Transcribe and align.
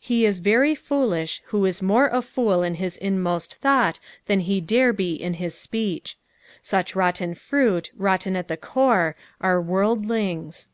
He 0.00 0.26
is 0.26 0.40
very 0.40 0.74
foolish 0.74 1.42
who 1.54 1.64
is 1.64 1.80
more 1.80 2.08
a 2.08 2.22
fool 2.22 2.64
in 2.64 2.74
his 2.74 2.96
inmost 2.96 3.54
thought 3.54 4.00
than 4.26 4.40
he 4.40 4.60
dan 4.60 4.96
bo 4.96 5.04
in 5.04 5.34
his 5.34 5.54
speech. 5.54 6.18
Buch 6.68 6.96
rotten 6.96 7.34
fruit, 7.36 7.92
rotten 7.96 8.34
at 8.34 8.48
the 8.48 8.56
core, 8.56 9.14
are 9.40 9.62
worldlings. 9.62 10.66